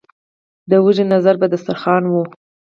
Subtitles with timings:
[0.35, 2.23] ـ د وږي نظر په دستر خوان وي.